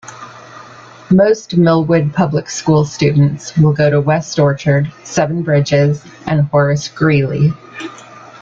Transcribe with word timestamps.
Most 1.11 1.55
Millwood 1.57 2.11
public 2.11 2.49
school 2.49 2.85
students 2.85 3.55
will 3.55 3.71
go 3.73 3.91
to 3.91 4.01
Westorchard, 4.01 4.91
Seven 5.03 5.43
Bridges, 5.43 6.03
and 6.25 6.41
Horace 6.49 6.87
Greeley. 6.87 7.53